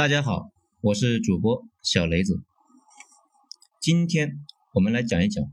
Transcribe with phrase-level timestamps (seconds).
[0.00, 2.42] 大家好，我是主播小雷子。
[3.82, 4.38] 今天
[4.72, 5.44] 我们来讲一讲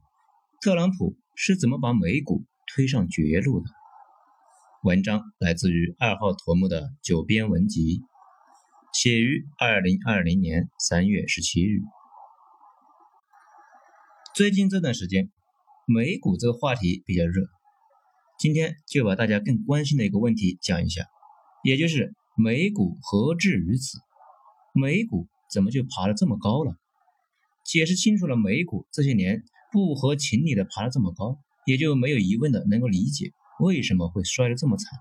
[0.61, 3.65] 特朗普是怎么把美股推上绝路的。
[4.83, 7.99] 文章来自于二号头目的九编文集，
[8.93, 11.81] 写于二零二零年三月十七日。
[14.33, 15.29] 最近这段时间，
[15.85, 17.49] 美股这个话题比较热，
[18.39, 21.03] 今天就把大家更关心的一个问题讲一下，
[21.65, 23.99] 也就是美股何至于此？
[24.79, 26.75] 美股怎么就爬得这么高了？
[27.65, 34.99] 解释清楚了，美股这些年不合情理的爬得这么高，也就没有疑问的能够理解为什么会摔得这么惨。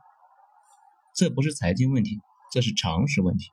[1.14, 2.18] 这不是财经问题，
[2.52, 3.46] 这是常识问题。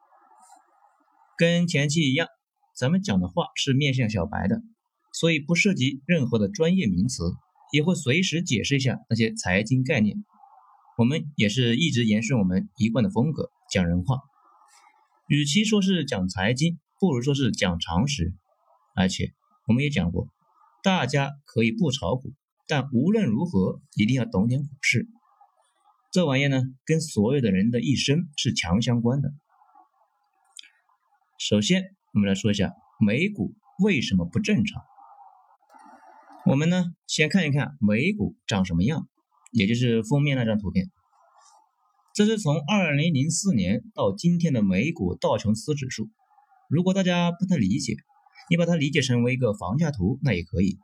[1.38, 2.28] 跟前期一样，
[2.76, 4.62] 咱们讲的话是面向小白的，
[5.14, 7.34] 所以不涉及任何的专业名词，
[7.72, 10.24] 也会随时解释一下那些财经概念。
[10.98, 14.20] 我们也是一直延续我们一贯的风格，讲人话。
[15.34, 18.36] 与其说是讲财经，不如说是讲常识。
[18.94, 19.34] 而且
[19.66, 20.28] 我们也讲过，
[20.84, 22.34] 大家可以不炒股，
[22.68, 25.08] 但无论如何一定要懂点股市。
[26.12, 29.34] 这玩意呢，跟所有的人的一生是强相关的。
[31.40, 34.84] 首先，我们来说一下美股为什么不正常。
[36.46, 39.10] 我们呢，先看一看美股长什么样，
[39.52, 40.92] 也就是封面那张图片。
[42.14, 46.10] 这是从二零零四年到今天的美股道琼斯指数。
[46.70, 47.96] 如果大家不太理解，
[48.52, 50.78] 你把它理解成为一个房价图，那也可以。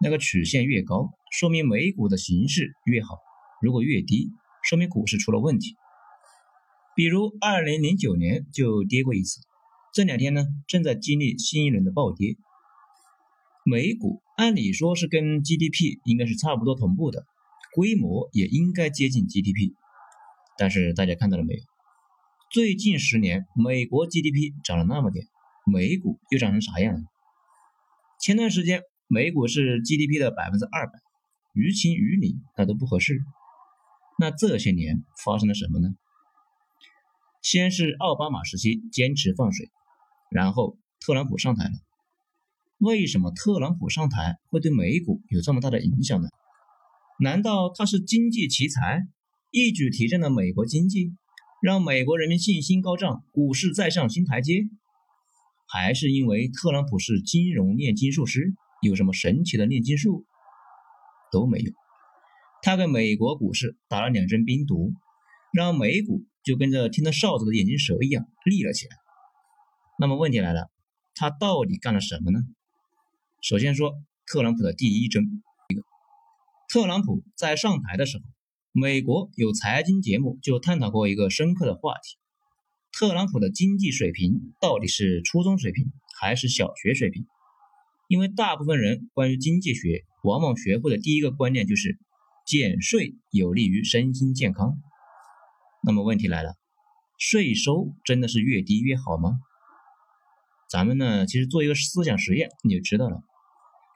[0.00, 3.16] 那个曲线越高，说明美股的形势越好；
[3.60, 4.30] 如果越低，
[4.62, 5.74] 说明股市出了问题。
[6.94, 9.40] 比如二零零九年就跌过一次，
[9.92, 12.36] 这两天呢正在经历新一轮的暴跌。
[13.64, 17.26] 美股按理说是跟 GDP 应该是差不多同步的，
[17.74, 19.74] 规模也应该接近 GDP。
[20.56, 21.62] 但是大家看到了没有？
[22.50, 25.26] 最近十年，美国 GDP 涨了那么点，
[25.66, 27.00] 美股又涨成啥样了？
[28.20, 30.92] 前段时间美股是 GDP 的百分之二百，
[31.52, 33.20] 于情于理那都不合适。
[34.18, 35.88] 那这些年发生了什么呢？
[37.42, 39.68] 先是奥巴马时期坚持放水，
[40.30, 41.72] 然后特朗普上台了。
[42.78, 46.28] 为什么特朗普上台会对美股有这么大的影响呢？
[47.18, 49.06] 难道他是经济奇才？
[49.56, 51.12] 一举提振了美国经济，
[51.62, 54.64] 让美国人民信心高涨，股市再上新台阶，
[55.68, 60.26] 还是因为特朗普是金融炼金术师，有什么神奇的炼金术？
[61.30, 61.72] 都没有，
[62.62, 64.92] 他给美国股市打了两针冰毒，
[65.52, 68.96] 让美股就跟着听了哨子的眼镜蛇一样立了起来。
[70.00, 70.68] 那么问题来了，
[71.14, 72.40] 他到底干了什么呢？
[73.40, 73.94] 首先说
[74.26, 75.22] 特朗普的第一针，
[75.68, 75.82] 一个，
[76.68, 78.24] 特朗普在上台的时候。
[78.76, 82.18] 美国有财经节目就探讨过一个深刻的话题：
[82.90, 87.24] 特朗普的经济水平到底是初中水平还是小学水平？
[88.08, 91.96] 因为大部分人关于经济学往往学会的第一个观念就是
[92.48, 94.74] 减税有利于身心健康。
[95.84, 96.56] 那么问题来了，
[97.16, 99.38] 税收真的是越低越好吗？
[100.68, 103.20] 咱们呢，其实做一个思想实验你就知道了。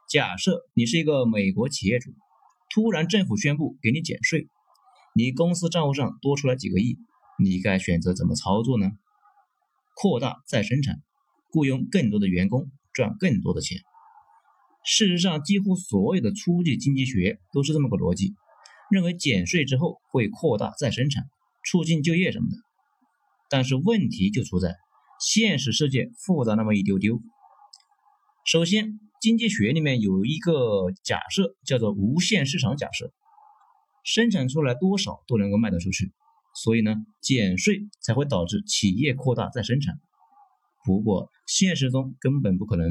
[0.08, 2.12] 假设你是一个美国企业主，
[2.72, 4.46] 突然政府宣布给你减税。
[5.18, 6.96] 你公司账户上多出来几个亿，
[7.42, 8.92] 你该选择怎么操作呢？
[9.96, 11.02] 扩大再生产，
[11.50, 13.80] 雇佣更多的员工，赚更多的钱。
[14.84, 18.36] 事实上，几乎所有的初级经济学都是这么个逻辑，
[18.92, 21.24] 认为减税之后会扩大再生产，
[21.68, 22.56] 促进就业什么的。
[23.50, 24.76] 但是问题就出在
[25.20, 27.20] 现实世界复杂那么一丢丢。
[28.44, 33.12] 首先，经济学里面有一个假设叫做无限市场假设。
[34.10, 36.14] 生产出来多少都能够卖得出去，
[36.54, 40.00] 所以呢，减税才会导致企业扩大再生产。
[40.82, 42.88] 不过现实中根本不可能，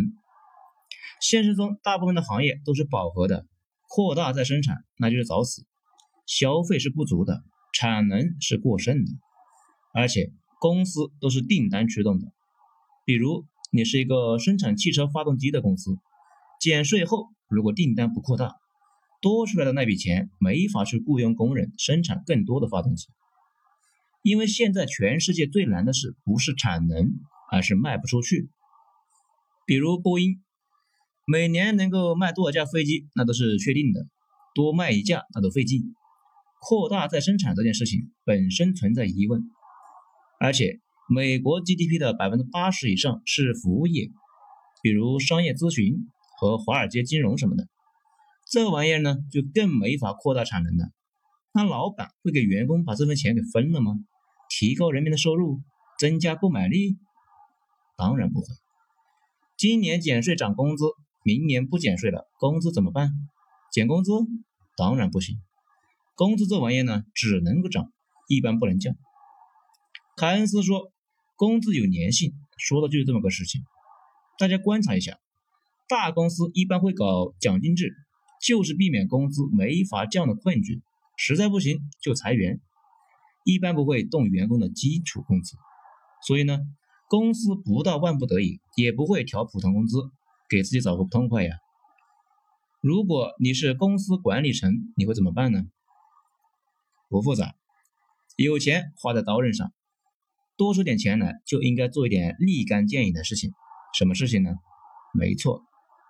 [1.19, 3.47] 现实中大部分的行业都是饱和的，
[3.89, 5.66] 扩大再生产那就是找死。
[6.27, 7.41] 消费是不足的，
[7.73, 9.11] 产能是过剩的，
[9.95, 12.27] 而且公司都是订单驱动的。
[13.06, 15.97] 比如你是一个生产汽车发动机的公司，
[16.59, 18.53] 减税后如果订单不扩大。
[19.19, 23.08] 多出来的那笔钱没法去雇佣工人生产更多的发动机，
[24.22, 27.14] 因为现在全世界最难的事不是产能，
[27.52, 28.50] 而是卖不出去。
[29.66, 30.44] 比如波音，
[31.25, 34.08] 每年能够卖多少架飞机那都是确定的，
[34.54, 35.81] 多卖一架那都费劲。
[36.60, 39.42] 扩大再生产这件事情本身存在疑问，
[40.40, 40.80] 而且
[41.10, 44.10] 美国 GDP 的百分之八十以上是服务业，
[44.81, 46.10] 比如商业咨询
[46.40, 47.68] 和华尔街金融什么的。
[48.49, 50.89] 这玩意儿呢，就更没法扩大产能了。
[51.53, 53.94] 那老板会给员工把这份钱给分了吗？
[54.49, 55.61] 提高人民的收入，
[55.99, 56.97] 增加购买力？
[57.97, 58.47] 当然不会。
[59.57, 60.85] 今年减税涨工资，
[61.23, 63.09] 明年不减税了，工资怎么办？
[63.71, 64.11] 减工资？
[64.77, 65.38] 当然不行。
[66.15, 67.91] 工资这玩意儿呢，只能够涨，
[68.29, 68.95] 一般不能降。
[70.15, 70.91] 凯恩斯说，
[71.35, 73.61] 工资有粘性，说的就是这么个事情。
[74.38, 75.17] 大家观察一下，
[75.89, 77.94] 大公司一般会搞奖金制，
[78.42, 80.81] 就是避免工资没法降的困局。
[81.16, 82.62] 实在不行就裁员，
[83.44, 85.57] 一般不会动员工的基础工资。
[86.28, 86.60] 所以呢，
[87.07, 90.12] 公司不到万不得已也不会调普通工资，
[90.50, 91.57] 给自己找个不痛快呀。
[92.81, 95.63] 如果你是公司管理层，你会怎么办呢？
[97.10, 97.56] 不复杂，
[98.36, 99.74] 有钱花在刀刃上，
[100.56, 103.54] 多出点钱来就应该做一点立竿见影的事情。
[103.98, 104.51] 什么事情呢？
[105.13, 105.63] 没错，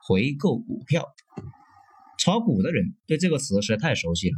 [0.05, 1.07] 回购股票。
[2.27, 4.35] 炒股的人对这个词实在太熟悉了。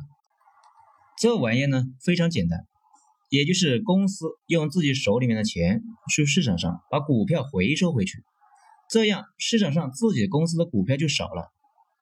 [1.19, 2.67] 这玩意呢非常简单，
[3.29, 5.81] 也就是公司用自己手里面的钱
[6.13, 8.21] 去市场上把股票回收回去，
[8.91, 11.49] 这样市场上自己公司的股票就少了。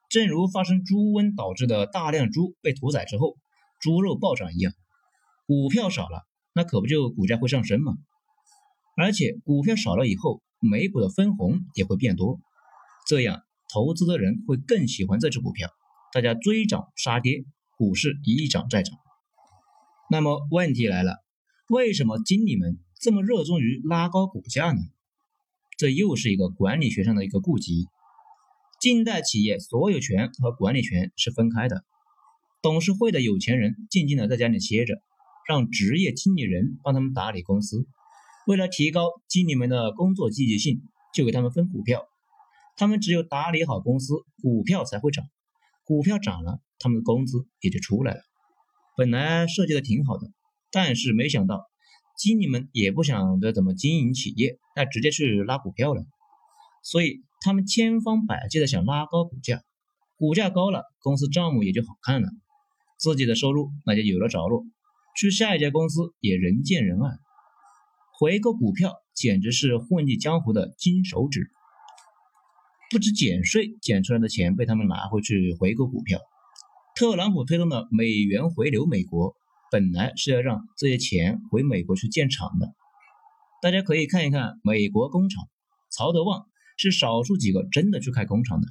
[0.09, 3.37] 正如发生猪瘟导致的大量猪被屠宰之后。
[3.79, 4.73] 猪肉暴涨一样，
[5.45, 7.93] 股票少了，那可不就股价会上升吗？
[8.97, 12.41] 而且股票少了以后，美股的分红也会变多，
[13.07, 15.69] 这样投资的人会更喜欢这只股票，
[16.13, 17.43] 大家追涨杀跌，
[17.77, 18.95] 股市一涨再涨。
[20.09, 21.17] 那么问题来了，
[21.69, 24.79] 为什么经理们这么热衷于拉高股价呢？
[25.77, 27.87] 这又是一个管理学上的一个痼疾。
[28.79, 31.83] 近代企业所有权和管理权是分开的。
[32.61, 34.95] 董事会的有钱人静静的在家里歇着，
[35.47, 37.85] 让职业经理人帮他们打理公司。
[38.47, 40.81] 为了提高经理们的工作积极性，
[41.13, 42.07] 就给他们分股票。
[42.77, 45.25] 他们只有打理好公司，股票才会涨。
[45.83, 48.21] 股票涨了，他们的工资也就出来了。
[48.95, 50.27] 本来设计的挺好的，
[50.71, 51.65] 但是没想到
[52.17, 56.05] 经理们也不想着怎么经营企业，那直接去拉股票了。
[56.83, 59.61] 所以他们千方百计的想拉高股价，
[60.15, 62.29] 股价高了，公司账目也就好看了。
[62.99, 64.63] 自己的收入那就有了着落，
[65.15, 67.09] 去下一家公司也人见人爱。
[68.19, 71.51] 回购股票简直是混迹江湖的金手指，
[72.89, 76.19] 不知减税减出来的钱被他们拿回去回购股票。
[76.95, 79.35] 特朗普推动的美元回流美国，
[79.69, 82.73] 本来是要让这些钱回美国去建厂的。
[83.61, 85.43] 大家可以看一看美国工厂，
[85.89, 86.45] 曹德旺
[86.77, 88.67] 是少数几个真的去开工厂的，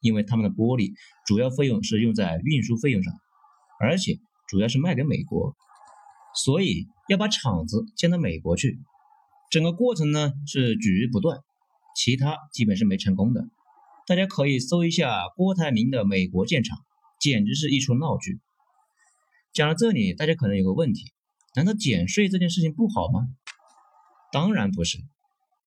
[0.00, 0.92] 因为他们的玻璃
[1.24, 3.14] 主要费用是用在运输费用上。
[3.78, 4.18] 而且
[4.48, 5.54] 主要是卖给美国，
[6.34, 8.78] 所以要把厂子建到美国去。
[9.50, 11.38] 整个过程呢是举棋不断，
[11.94, 13.44] 其他基本是没成功的。
[14.06, 16.78] 大家可以搜一下郭台铭的美国建厂，
[17.20, 18.40] 简直是一出闹剧。
[19.52, 21.12] 讲到这里，大家可能有个问题：
[21.54, 23.28] 难道减税这件事情不好吗？
[24.32, 24.98] 当然不是，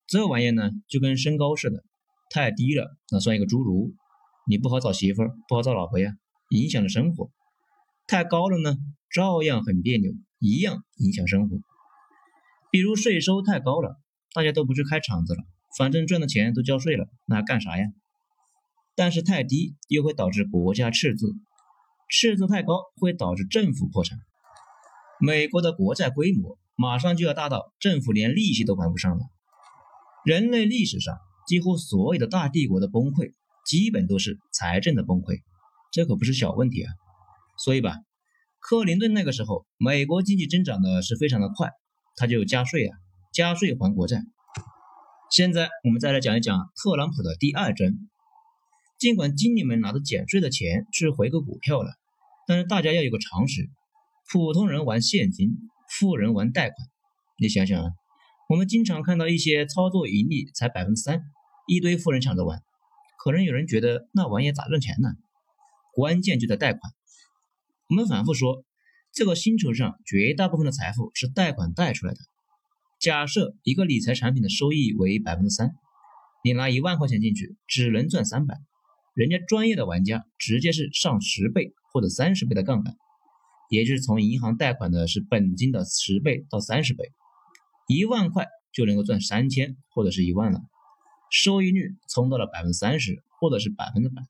[0.07, 1.83] 这玩意呢就跟身高似的，
[2.29, 3.93] 太低了那算一个侏儒，
[4.47, 6.13] 你不好找媳妇儿，不好找老婆呀，
[6.49, 7.29] 影响了生活。
[8.07, 8.75] 太高了呢，
[9.09, 11.57] 照样很别扭，一样影响生活。
[12.71, 13.95] 比如税收太高了，
[14.33, 15.43] 大家都不去开厂子了，
[15.77, 17.85] 反正赚的钱都交税了，那干啥呀？
[18.95, 21.33] 但是太低又会导致国家赤字，
[22.09, 24.17] 赤字太高会导致政府破产。
[25.19, 29.19] 美国的国债规模马上就要大到政府连利息都还不上了。
[30.23, 31.17] 人类历史上
[31.47, 33.33] 几乎所有的大帝国的崩溃，
[33.65, 35.41] 基本都是财政的崩溃，
[35.91, 36.93] 这可不是小问题啊。
[37.57, 37.97] 所以吧，
[38.59, 41.69] 克林顿那个时候，美国经济增长的是非常的快，
[42.15, 42.97] 他就加税啊，
[43.33, 44.21] 加税还国债。
[45.31, 48.09] 现在我们再来讲一讲特朗普的第二针。
[48.97, 51.91] 尽管经理们拿着减税的钱去回购股票了，
[52.47, 53.69] 但是大家要有个常识：
[54.31, 55.57] 普通人玩现金，
[55.89, 56.87] 富人玩贷款。
[57.37, 57.91] 你想想啊，
[58.47, 61.21] 我们经常看到一些操作盈利才百分之三，
[61.67, 62.63] 一堆富人抢着玩。
[63.21, 65.09] 可能有人觉得那玩意咋挣钱呢？
[65.93, 66.79] 关键就在贷款。
[67.89, 68.63] 我们反复说，
[69.11, 72.19] 这个星球上绝大部分的财富是贷款贷出来的。
[73.05, 75.75] 假设一个理财产品的收益为百分之三，
[76.43, 78.55] 你拿一万块钱进去，只能赚三百。
[79.13, 82.95] 人家专业的玩家直接是上十倍或者三十倍的杠杆，
[83.69, 87.11] 也就是从银行贷款的是本金的十倍到三十倍，
[87.87, 90.63] 一万块就能够赚三千或者是一万了，
[91.29, 94.23] 收益率冲到了百分之三十或者是百分之百。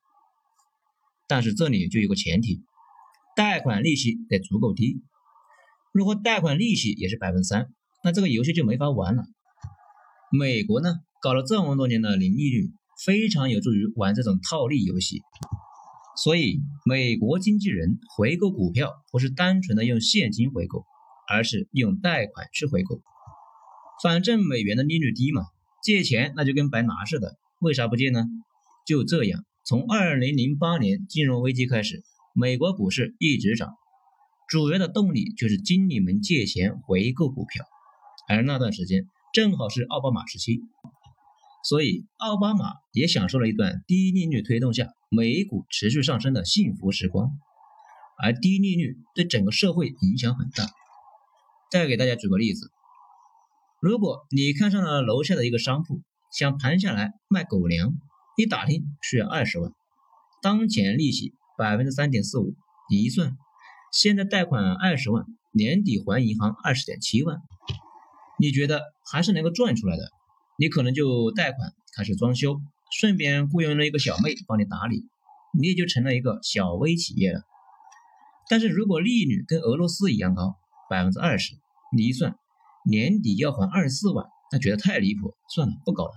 [1.29, 2.61] 但是这里就有个前提。
[3.37, 5.01] 贷款利息得足够低，
[5.93, 7.73] 如果贷款利息也是百分之三，
[8.05, 9.23] 那这个游戏就没法玩了。
[10.31, 10.93] 美国呢，
[11.23, 12.71] 搞了这么多年的零利率，
[13.03, 15.23] 非常有助于玩这种套利游戏。
[16.23, 20.85] 所以，美国经纪人回购股票不是单纯的用现金回购，
[21.27, 23.01] 而是用贷款去回购。
[24.03, 25.41] 反正美元的利率低嘛，
[25.81, 28.23] 借钱那就跟白拿似的，为啥不借呢？
[28.85, 32.03] 就这样，从二零零八年金融危机开始，
[32.35, 33.73] 美国股市一直涨，
[34.47, 37.65] 主要的动力就是经理们借钱回购股票，
[38.27, 40.59] 而那段时间正好是奥巴马时期，
[41.63, 47.31] 所以奥巴马也享受了一段低利率推动下美股持续上升的幸福时光。
[48.17, 50.65] 而低利率对整个社会影响很大。
[51.69, 52.71] 再给大家举个例子，
[53.81, 56.01] 如果你看上了楼下的一个商铺，
[56.31, 57.91] 想盘下来卖狗粮，
[58.37, 59.73] 一打听需要二十万，
[60.41, 62.55] 当前利息百分之三点四五，
[62.89, 63.35] 你一算，
[63.91, 67.41] 现在贷款二十万，年底还银行二十点七万，
[68.39, 70.03] 你觉得还是能够赚出来的？
[70.57, 72.61] 你可能就贷款开始装修，
[72.97, 75.03] 顺便雇佣了一个小妹帮你打理，
[75.57, 77.41] 你也就成了一个小微企业了。
[78.49, 80.55] 但是如果利率跟俄罗斯一样高，
[80.89, 81.55] 百分之二十，
[81.95, 82.35] 你一算，
[82.87, 86.11] 年底要还二十四万，那觉得太离谱，算了，不搞了。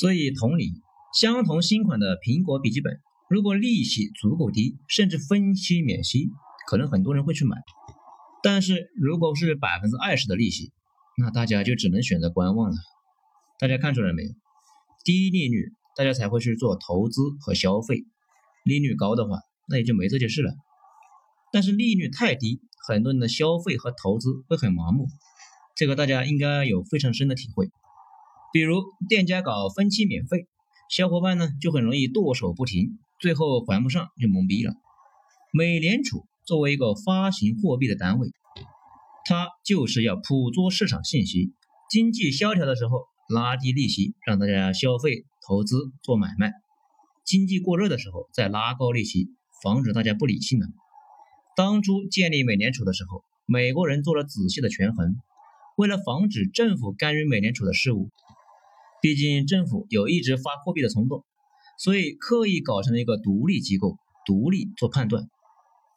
[0.00, 0.74] 所以同理，
[1.18, 6.28] 相同新款的苹果笔记本，如果利息足够低，甚至分期免息，
[6.68, 7.56] 可能很多人会去买。
[8.42, 10.72] 但是如果是百分之二十的利息，
[11.18, 12.76] 那大家就只能选择观望了。
[13.58, 14.30] 大家看出来没有？
[15.04, 18.04] 低利率大家才会去做投资和消费，
[18.64, 20.54] 利率高的话，那也就没这件事了。
[21.52, 25.08] 但是利率太低，很多人的消费和投资会很盲目，
[25.74, 27.70] 这个大家应该有非常深的体会。
[28.52, 30.46] 比如店家搞分期免费，
[30.88, 34.74] 小伙伴呢就很容易剁手不停，最后还不上就懵逼了。
[35.52, 38.28] 美联储作为一个发行货币的单位，
[39.28, 41.52] 它就是要捕捉市场信息，
[41.90, 46.48] 经济萧条的时候拉低利息，让大家消费、投资、做买卖；
[47.26, 49.28] 经济过热的时候再拉高利息，
[49.62, 50.66] 防止大家不理性了。
[51.54, 55.16] 当初建立美联储的时候，美国人做了仔细的权衡，
[55.76, 58.08] 为了防止政府干预美联储的事务，
[59.02, 61.22] 毕竟政府有一直发货币的冲动，
[61.78, 65.28] 所以刻意搞成了一个独立机构，独立做判断。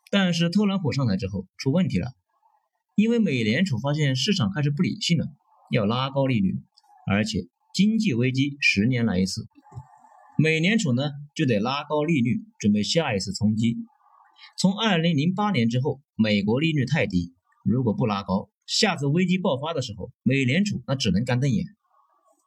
[0.09, 2.11] 但是特朗普上台之后出问题了，
[3.01, 5.25] 因为美联储发现市场开始不理性了，
[5.71, 6.53] 要拉高利率，
[7.09, 9.47] 而且经济危机十年来一次，
[10.37, 13.75] 美联储呢就得拉高利率，准备下一次冲击。
[14.59, 21.65] 从二零零八年之后，美国利率太低，如果不拉高，下次危机爆发的时候，美联储那只能干瞪眼。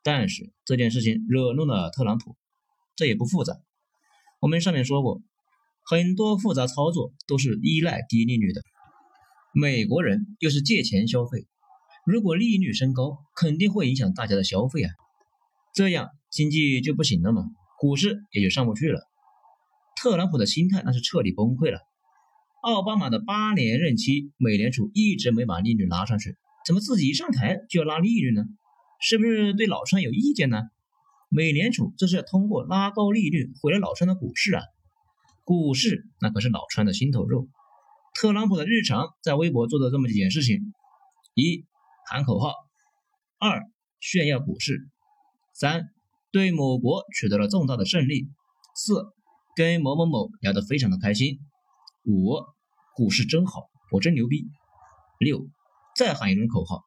[0.04, 2.37] 但是这件事情惹怒了特朗普，
[2.94, 3.54] 这也不复杂。
[4.38, 5.20] 我们上面说过，
[5.84, 8.62] 很多复杂操作都是依赖低利率的。
[9.56, 11.46] 美国人又是借钱消费，
[12.04, 14.90] 如果利率升高，肯定会影响大家的消费啊，
[15.73, 17.44] 这样经济就不行了嘛，
[17.78, 19.00] 股市也就上不去了。
[20.02, 21.78] 特朗普的心态那是彻底崩溃了。
[22.62, 26.34] 奥巴马的八年任期，美联储一直没把利率拉上去，
[26.66, 28.42] 怎么自己一上台就要拉利率呢？
[29.00, 30.62] 是不是对老川有意见呢？
[31.28, 34.62] 美联储这是要通过拉高利率毁了老川的股市啊！
[35.44, 37.46] 股市那可是老川的心头肉。
[38.14, 40.73] 特朗普的日常在微博做的这么几件事情：
[41.35, 41.64] 一
[42.09, 42.54] 喊口号，
[43.38, 43.62] 二
[44.00, 44.88] 炫耀股市，
[45.52, 45.90] 三
[46.30, 48.28] 对某国取得了重大的胜利，
[48.75, 49.12] 四。
[49.56, 51.38] 跟某某某聊得非常的开心。
[52.04, 52.42] 五，
[52.97, 54.49] 股市真好，我真牛逼。
[55.21, 55.47] 六，
[55.94, 56.83] 再喊一轮口号。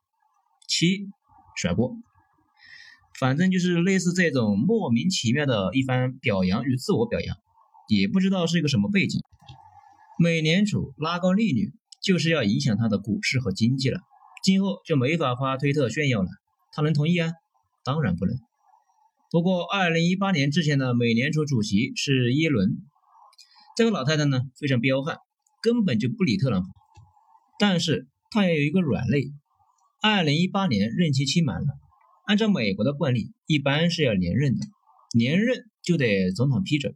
[0.68, 1.08] 七，
[1.56, 1.96] 甩锅。
[3.18, 7.38] 反正就是类似这种莫名其妙的一番表扬与自我表扬，
[7.88, 9.22] 也不知道是一个什么背景。
[10.20, 14.00] 美联储拉高利率就是要影响它的股市和经济了，
[14.44, 16.28] 今后就没法发推特炫耀了。
[16.72, 17.34] 他能同意啊？
[17.84, 18.36] 当然不能。
[19.30, 22.78] 不过，二零一八年之前的美联储主席是耶伦，
[23.76, 25.18] 这个老太太呢非常彪悍，
[25.62, 26.68] 根本就不理特朗普。
[27.60, 29.32] 但是她也有一个软肋，
[30.02, 31.68] 二零一八年任期期满了，
[32.26, 34.66] 按照美国的惯例，一般是要连任的，
[35.14, 36.96] 连任就得总统批准。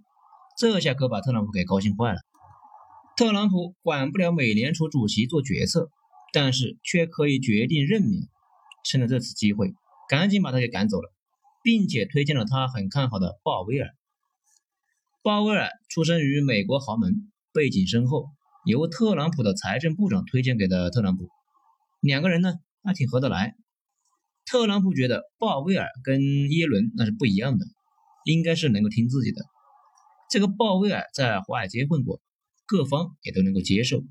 [0.58, 2.20] 这下可把特朗普给高兴坏了。
[3.22, 5.92] 特朗普管不了美联储主席做决策，
[6.34, 8.24] 但是却可以决定任免。
[8.84, 9.76] 趁着这次机会，
[10.10, 11.14] 赶紧把他给赶走了。
[11.62, 13.92] 并且推荐了他很看好的鲍威尔。
[15.22, 18.26] 鲍威尔出生于美国豪门，背景深厚，
[18.66, 21.30] 由特朗普的财政部长推荐给的特朗普。
[22.00, 23.54] 两个人呢，还挺合得来。
[24.48, 27.68] 特朗普觉得鲍威尔跟耶伦那是不一样的，
[28.26, 29.46] 应该是能够听自己的。
[30.32, 32.20] 这个鲍威尔在华尔街混过，
[32.72, 34.02] 各方也都能够接受，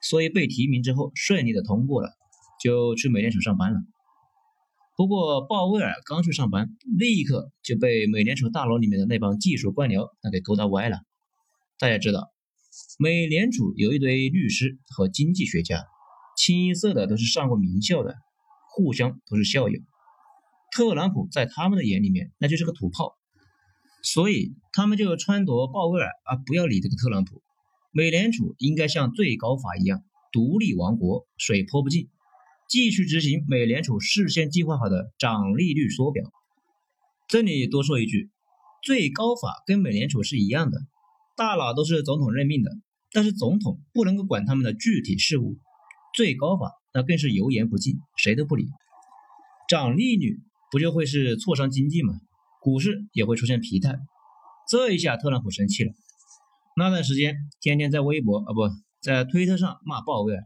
[0.00, 2.12] 所以被提名之后顺利的通过了，
[2.62, 3.80] 就去美联储上班了。
[4.96, 11.00] 不过鲍威尔刚去上班，立刻就被美联储大楼里面的那帮技术官僚那给勾搭歪了。
[11.80, 12.30] 大家知道，
[13.00, 15.84] 美联储有一堆律师和经济学家，
[16.36, 18.14] 清一色的都是上过名校的，
[18.70, 19.80] 互相都是校友。
[20.70, 23.16] 特朗普在他们的眼里面那就是个土炮，
[24.04, 27.42] 所以他们就撺掇鲍威尔啊，不要理这个特朗普，
[27.96, 32.08] 美联储应该像最高法一样独立王国，水泼不进，
[32.68, 36.24] 继续执行美联储事先计划好的涨利率缩表。
[37.28, 38.30] 这里多说一句，
[38.82, 40.80] 最高法跟美联储是一样的，
[41.36, 42.72] 大佬都是总统任命的，
[43.12, 45.56] 但是总统不能够管他们的具体事务，
[46.14, 48.66] 最高法那更是油盐不进，谁都不理，
[49.68, 50.40] 涨利率。
[50.72, 52.14] 不就会是挫伤经济吗？
[52.60, 53.96] 股市也会出现疲态。
[54.68, 55.92] 这一下特朗普生气了。
[56.76, 58.62] 那段时间天天在微博啊不
[59.00, 60.42] 在推特上骂鲍威尔，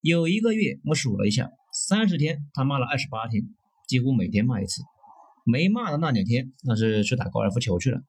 [0.00, 3.44] 有一个月我数了一下，三十天他骂了二十八天，
[3.86, 4.82] 几乎每天骂一次。
[5.44, 8.00] 没骂的那两天那是去打高尔夫球去了。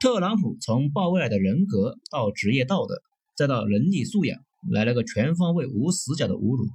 [0.00, 3.00] 特朗普从鲍威尔的人格到职业道德，
[3.36, 4.40] 再到伦理素养，
[4.72, 6.66] 来了个全方位无死角的侮辱，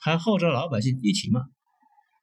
[0.00, 1.40] 还号召老百姓一起骂。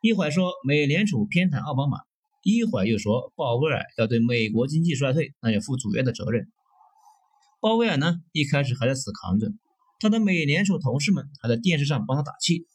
[0.01, 1.98] 一会儿说美联储偏袒奥巴马，
[2.43, 6.51] 一会儿又说鲍威尔要对美国经济衰退那要负主要的责任。
[7.62, 9.47] 鲍威尔呢，一开始还在死扛着，
[10.00, 12.67] 他的美联储同事们还在电视上帮他打气。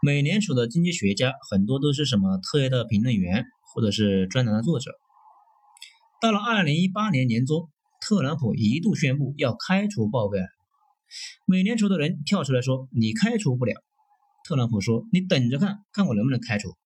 [0.00, 4.92] 美联储的经济学家很多都是什么特约的评论员或者是专栏的作者。
[6.22, 7.68] 到了二零一八年年中，
[8.00, 10.46] 特朗普一度宣布要开除鲍威尔，
[11.44, 13.74] 美联储的人跳出来说：“你开除不了。”
[14.46, 16.76] 特朗普说：“你等着看看我能不能开除。”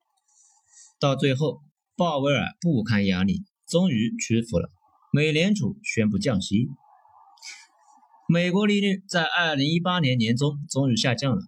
[0.98, 1.60] 到最后，
[1.96, 4.68] 鲍威尔不堪压力，终于屈服了。
[5.12, 6.66] 美联储宣布降息，
[8.28, 11.42] 美国利率在二零一八年年中终于下降了，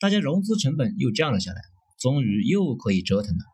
[0.00, 1.60] 大家融资成本又降了下来，
[1.98, 3.44] 终于又可以折腾了。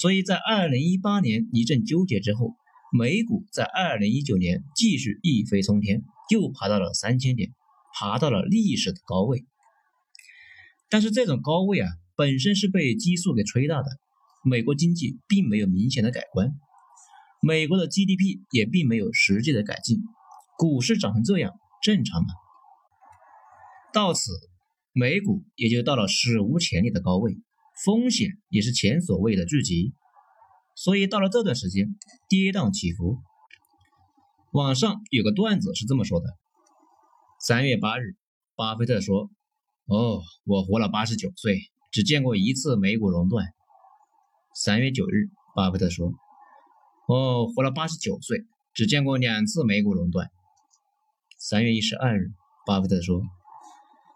[0.00, 2.54] 所以在二零一八年一阵纠结之后，
[2.96, 7.50] 美股在二零一九年继续一飞冲天，又爬到了三千点，
[7.92, 9.44] 爬到了历史的高位。
[10.88, 13.90] 但是这种高位啊，本身是被激素给吹大的。
[14.42, 16.52] 美国经济并没有明显的改观，
[17.40, 19.98] 美国的 GDP 也并没有实际的改进，
[20.56, 22.28] 股市涨成这样正常吗？
[23.92, 24.32] 到此，
[24.92, 27.36] 美股也就到了史无前例的高位，
[27.84, 29.92] 风险也是前所未有的聚集。
[30.74, 31.94] 所以到了这段时间，
[32.28, 33.18] 跌宕起伏。
[34.52, 36.26] 网上有个段子是这么说的：
[37.40, 38.16] 三月八日，
[38.56, 39.30] 巴菲特说。
[39.86, 41.58] 哦，我活了八十九岁，
[41.90, 43.44] 只见过一次美股熔断。
[44.62, 46.12] 三月九日，巴菲特说
[47.08, 48.44] ：“哦，活了八十九岁，
[48.74, 50.28] 只见过两次美股熔断。”
[51.40, 52.34] 三月一十二日，
[52.66, 53.22] 巴菲特说：“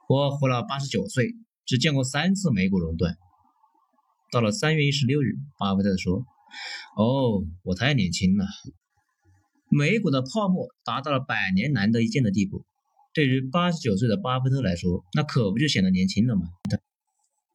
[0.06, 3.16] 我活了八十九岁，只见过三次美股熔断。”
[4.30, 6.26] 到了三月一十六日，巴菲特说
[6.94, 8.44] ：“哦，我太年轻了，
[9.70, 12.66] 美股的泡沫达到了百年难得一见的地步。”
[13.14, 16.42] 对于八十九岁的巴菲特来说，那可不就显得年轻了吗？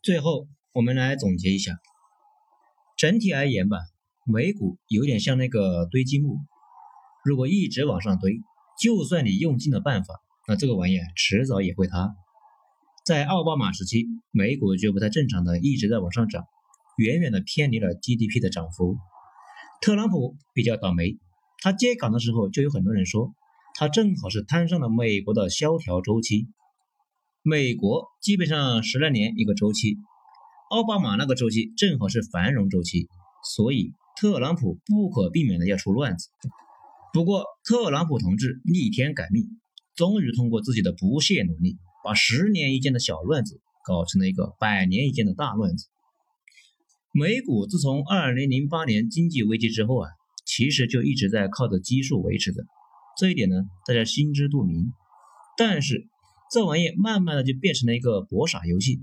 [0.02, 1.78] 最后，我们来总结一下，
[3.00, 3.78] 整体而言吧，
[4.26, 6.36] 美股有点像那个堆积木，
[7.24, 8.42] 如果一直往上堆，
[8.78, 10.16] 就算你用尽了办法，
[10.50, 12.14] 那这个玩意儿迟早也会塌。
[13.06, 16.44] 在奥巴马时期，美股就不太正常的一直在往上涨，
[16.98, 18.98] 远远的偏离了 GDP 的涨幅。
[19.82, 21.18] 特朗普比较倒霉，
[21.60, 23.34] 他接岗的时候就有很多人说。
[23.76, 26.48] 他正好是摊上了美国的萧条周期，
[27.44, 29.96] 美国基本上十来年一个周期，
[30.70, 33.08] 奥巴马那个周期正好是繁荣周期，
[33.56, 36.30] 所以特朗普不可避免的要出乱子。
[37.12, 39.48] 不过特朗普同志逆天改命，
[39.96, 45.88] 终于通过自己的不懈努力，把十年一见的小乱子搞成了一个百年一见的大乱子。
[47.14, 50.10] 美股自从二零零八年经济危机之后啊，
[50.46, 52.64] 其实就一直在靠着基数维持着。
[53.18, 53.56] 这一点呢，
[53.88, 54.94] 大家心知肚明。
[55.58, 56.06] 但是
[56.52, 59.00] 这玩意慢慢的就变成了一个博傻游戏，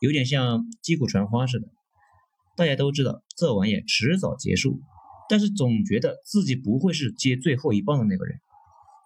[0.00, 1.68] 有点像击鼓传花似的。
[2.56, 4.80] 大家都知道这玩意迟早结束，
[5.28, 8.38] 但是总觉得自己不会是接最后一棒的那个人。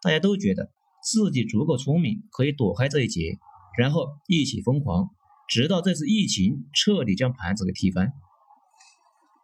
[0.03, 0.71] 大家都觉得
[1.03, 3.39] 自己足够聪明，可以躲开这一劫，
[3.77, 5.11] 然后一起疯狂，
[5.49, 8.13] 直到这次疫情彻底将盘子给踢翻。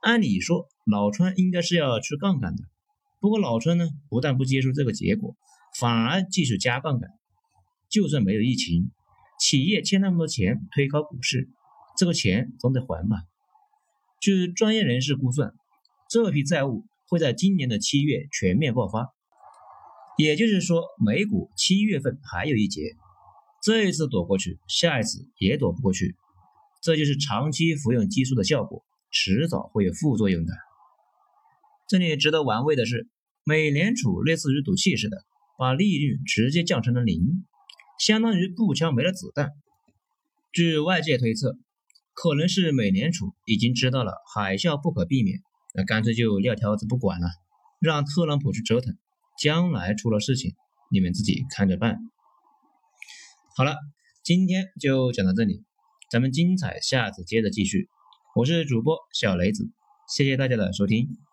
[0.00, 2.62] 按理说，老川应该是要去杠杆的。
[3.18, 5.34] 不过老川呢，不但不接受这个结果，
[5.80, 7.10] 反而继续加杠杆。
[7.90, 8.90] 就算没有疫情，
[9.38, 11.48] 企业欠那么多钱推高股市，
[11.98, 13.16] 这个钱总得还吧？
[14.20, 15.54] 据专业人士估算，
[16.10, 19.14] 这批债务会在今年的七月全面爆发。
[20.18, 22.96] 也就是说，美股七月份还有一劫，
[23.62, 26.16] 这一次躲过去，下一次也躲不过去。
[26.82, 30.54] 这就是长期服用激素的效果，迟早会有副作用的。
[31.88, 33.08] 这里值得玩味的是。
[33.48, 35.18] 美联储类似于赌气似的，
[35.56, 37.46] 把利率直接降成了零，
[37.98, 39.52] 相当于步枪没了子弹。
[40.52, 41.58] 据外界推测，
[42.14, 45.40] 可能是美联储已经知道了海啸不可避免，
[45.74, 47.28] 那干脆就撂挑子不管了，
[47.80, 48.96] 让特朗普去折腾，
[49.38, 50.54] 将来出了事情，
[50.90, 51.98] 你们自己看着办。
[53.56, 53.76] 好了，
[54.22, 55.64] 今天就讲到这里，
[56.10, 57.88] 咱们精彩下次接着继续。
[58.34, 59.70] 我是主播小雷子，
[60.08, 61.25] 谢谢大家的收听。